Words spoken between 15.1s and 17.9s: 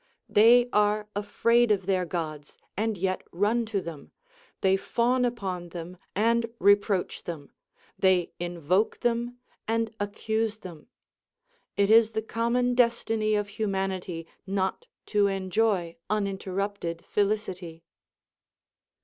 enjoy uninterrupted felicity.